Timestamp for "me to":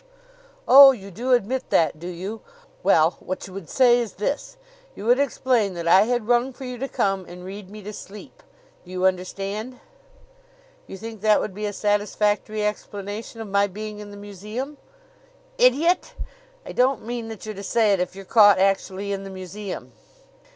7.69-7.93